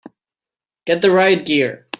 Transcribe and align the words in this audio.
Get 0.85 1.03
the 1.03 1.11
riot 1.11 1.45
gear! 1.45 1.85